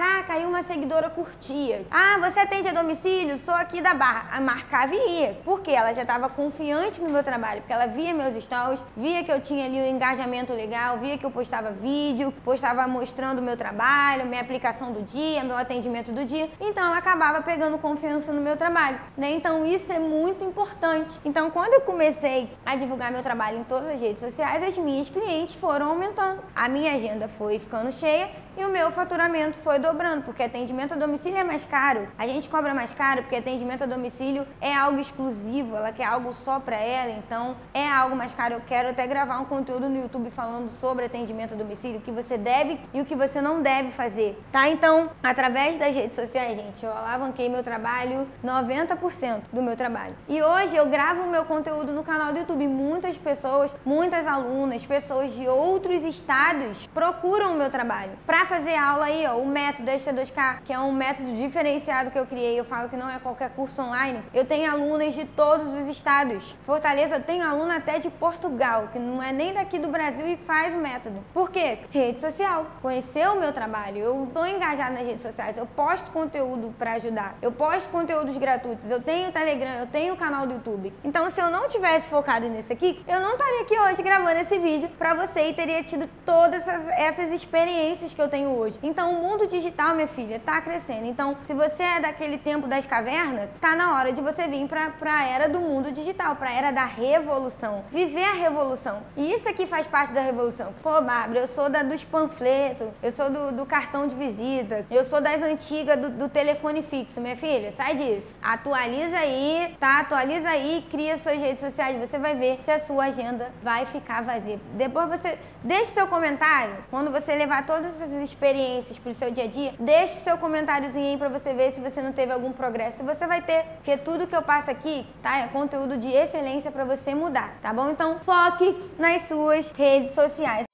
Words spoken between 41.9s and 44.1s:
o que você deve e o que você não deve